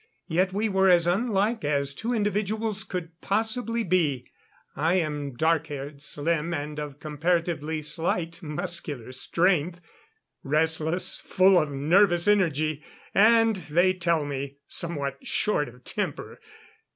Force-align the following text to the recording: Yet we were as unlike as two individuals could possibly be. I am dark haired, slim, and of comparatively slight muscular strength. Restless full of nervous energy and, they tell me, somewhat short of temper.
Yet 0.25 0.51
we 0.51 0.67
were 0.67 0.89
as 0.89 1.05
unlike 1.05 1.63
as 1.63 1.93
two 1.93 2.11
individuals 2.11 2.83
could 2.83 3.11
possibly 3.21 3.83
be. 3.83 4.31
I 4.75 4.95
am 4.95 5.35
dark 5.35 5.67
haired, 5.67 6.01
slim, 6.01 6.55
and 6.55 6.79
of 6.79 6.99
comparatively 6.99 7.83
slight 7.83 8.41
muscular 8.41 9.11
strength. 9.11 9.79
Restless 10.41 11.19
full 11.19 11.59
of 11.59 11.69
nervous 11.69 12.27
energy 12.27 12.81
and, 13.13 13.57
they 13.69 13.93
tell 13.93 14.25
me, 14.25 14.57
somewhat 14.67 15.19
short 15.21 15.69
of 15.69 15.83
temper. 15.83 16.39